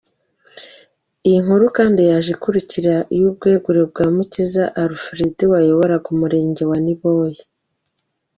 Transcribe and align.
Iyi 1.27 1.37
nkuru 1.43 1.65
kandi 1.77 1.99
yaje 2.09 2.29
ikurikira 2.35 2.93
iy’ubwegure 3.15 3.81
bwa 3.89 4.05
Mukiza 4.15 4.63
Alfred 4.83 5.37
wayoboraga 5.51 6.07
Umurenge 6.13 6.63
wa 6.69 6.77
Niboye. 6.85 7.41